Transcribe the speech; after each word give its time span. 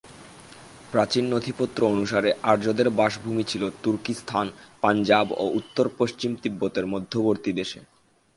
প্রাচীন 0.91 1.25
নথিপত্র 1.29 1.79
অনুসারে 1.87 2.29
আর্যদের 2.43 2.87
বাসভূমি 2.89 3.43
ছিল 3.43 3.63
তুর্কীস্থান, 3.83 4.47
পাঞ্জাব 4.81 5.27
ও 5.31 5.43
উত্তর-পশ্চিম 5.53 6.31
তিব্বতের 6.35 6.85
মধ্যবর্তী 6.85 7.51
দেশে। 7.51 7.79